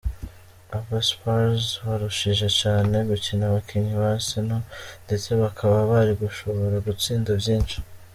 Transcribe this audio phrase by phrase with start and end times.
[0.77, 4.63] Aba Spurs barushije cane gukina abakinyi ba Arsenal,
[5.05, 7.77] ndetse bakaba bari gushobora gutsinda vyinshi.